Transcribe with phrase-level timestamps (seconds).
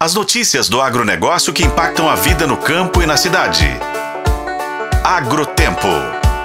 [0.00, 3.66] As notícias do agronegócio que impactam a vida no campo e na cidade.
[5.02, 5.88] Agrotempo.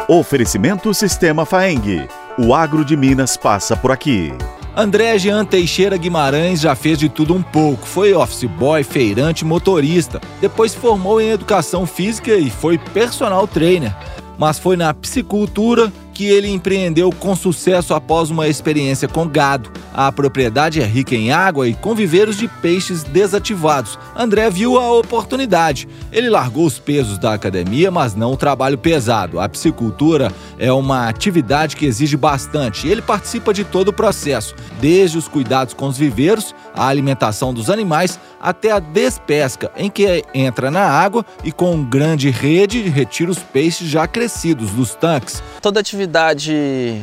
[0.07, 2.07] Oferecimento Sistema Faeng.
[2.35, 4.33] O agro de Minas passa por aqui.
[4.75, 7.85] André Jean Teixeira Guimarães já fez de tudo um pouco.
[7.85, 10.19] Foi office boy, feirante, motorista.
[10.41, 13.95] Depois se formou em educação física e foi personal trainer.
[14.35, 19.71] Mas foi na psicultura que ele empreendeu com sucesso após uma experiência com gado.
[19.93, 23.99] A propriedade é rica em água e com viveiros de peixes desativados.
[24.15, 25.87] André viu a oportunidade.
[26.11, 29.39] Ele largou os pesos da academia, mas não o trabalho pesado.
[29.39, 35.17] A piscicultura é uma atividade que exige bastante ele participa de todo o processo, desde
[35.17, 40.69] os cuidados com os viveiros, a alimentação dos animais, até a despesca, em que entra
[40.69, 45.41] na água e com grande rede retira os peixes já crescidos dos tanques.
[45.61, 46.02] Toda atividade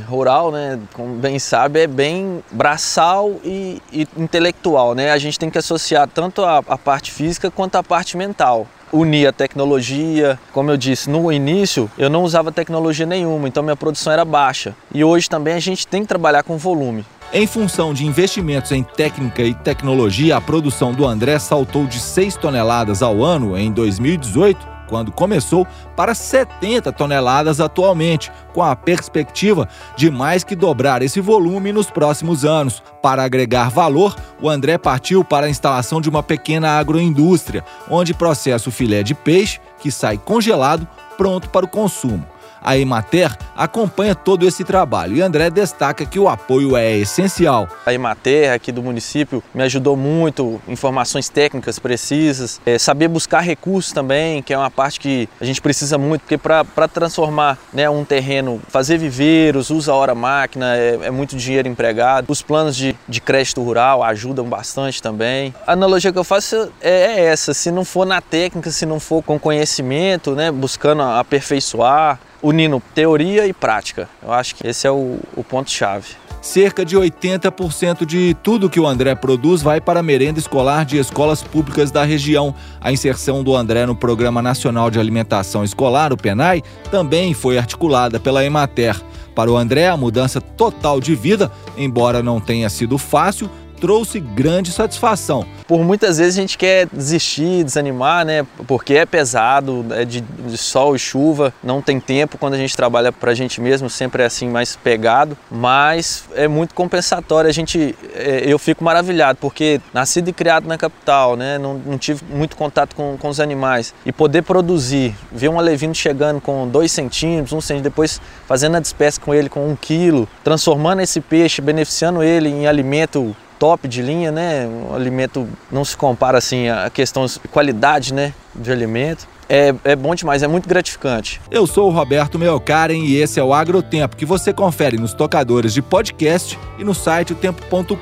[0.08, 4.94] rural, né, como bem sabe, é bem braçal e, e intelectual.
[4.94, 5.10] Né?
[5.10, 9.26] A gente tem que associar tanto a, a parte física quanto a parte mental unir
[9.28, 10.38] a tecnologia.
[10.52, 14.74] Como eu disse, no início eu não usava tecnologia nenhuma, então minha produção era baixa.
[14.92, 17.04] E hoje também a gente tem que trabalhar com volume.
[17.32, 22.34] Em função de investimentos em técnica e tecnologia, a produção do André saltou de 6
[22.36, 30.10] toneladas ao ano em 2018 quando começou, para 70 toneladas atualmente, com a perspectiva de
[30.10, 32.82] mais que dobrar esse volume nos próximos anos.
[33.00, 38.68] Para agregar valor, o André partiu para a instalação de uma pequena agroindústria, onde processa
[38.68, 42.26] o filé de peixe, que sai congelado, pronto para o consumo.
[42.62, 47.68] A Emater acompanha todo esse trabalho e André destaca que o apoio é essencial.
[47.86, 53.92] A Emater aqui do município me ajudou muito, informações técnicas precisas, é, saber buscar recursos
[53.92, 58.04] também, que é uma parte que a gente precisa muito, porque para transformar né, um
[58.04, 62.30] terreno, fazer viveiros, usa hora máquina, é, é, muito dinheiro empregado.
[62.30, 65.54] Os planos de, de crédito rural ajudam bastante também.
[65.66, 69.00] A analogia que eu faço é, é essa, se não for na técnica, se não
[69.00, 74.08] for com conhecimento, né, buscando aperfeiçoar, unindo teoria e prática.
[74.22, 76.08] Eu acho que esse é o, o ponto-chave.
[76.40, 80.96] Cerca de 80% de tudo que o André produz vai para a merenda escolar de
[80.96, 82.54] escolas públicas da região.
[82.80, 88.18] A inserção do André no Programa Nacional de Alimentação Escolar, o PENAI, também foi articulada
[88.18, 88.98] pela Emater.
[89.34, 93.50] Para o André, a mudança total de vida, embora não tenha sido fácil,
[93.80, 95.46] trouxe grande satisfação.
[95.66, 98.46] Por muitas vezes a gente quer desistir, desanimar, né?
[98.66, 102.76] Porque é pesado, é de, de sol e chuva, não tem tempo quando a gente
[102.76, 107.48] trabalha para a gente mesmo, sempre é assim mais pegado, mas é muito compensatório.
[107.48, 111.58] A gente, é, eu fico maravilhado porque nascido e criado na capital, né?
[111.58, 115.94] Não, não tive muito contato com, com os animais e poder produzir, ver um alevino
[115.94, 120.28] chegando com dois centímetros, um centímetro, depois fazendo a despesca com ele com um quilo,
[120.44, 124.66] transformando esse peixe, beneficiando ele em alimento top de linha, né?
[124.90, 129.28] O alimento não se compara assim a questão de qualidade, né, de alimento.
[129.48, 131.40] É, é bom demais, é muito gratificante.
[131.50, 135.74] Eu sou o Roberto Meocaren e esse é o Agrotempo, que você confere nos tocadores
[135.74, 137.92] de podcast e no site otempo.com.br.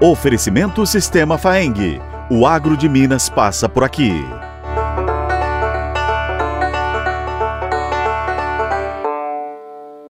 [0.00, 2.00] Oferecimento Sistema Faeng.
[2.30, 4.12] O agro de Minas passa por aqui.